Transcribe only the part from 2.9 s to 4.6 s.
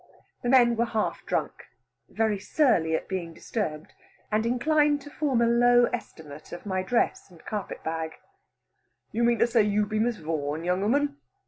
at being disturbed, and